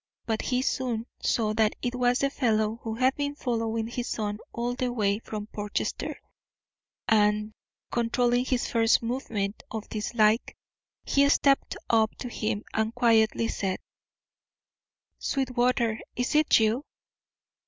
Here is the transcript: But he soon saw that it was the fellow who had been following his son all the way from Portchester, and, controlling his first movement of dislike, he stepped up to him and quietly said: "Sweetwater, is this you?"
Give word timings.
But 0.25 0.41
he 0.41 0.63
soon 0.63 1.05
saw 1.21 1.53
that 1.53 1.75
it 1.83 1.93
was 1.93 2.17
the 2.17 2.31
fellow 2.31 2.79
who 2.81 2.95
had 2.95 3.13
been 3.15 3.35
following 3.35 3.85
his 3.85 4.07
son 4.07 4.39
all 4.51 4.73
the 4.73 4.91
way 4.91 5.19
from 5.19 5.45
Portchester, 5.45 6.19
and, 7.07 7.53
controlling 7.91 8.45
his 8.45 8.65
first 8.67 9.03
movement 9.03 9.61
of 9.69 9.87
dislike, 9.89 10.57
he 11.05 11.29
stepped 11.29 11.77
up 11.87 12.15
to 12.15 12.29
him 12.29 12.63
and 12.73 12.95
quietly 12.95 13.47
said: 13.47 13.79
"Sweetwater, 15.19 15.99
is 16.15 16.33
this 16.33 16.59
you?" 16.59 16.83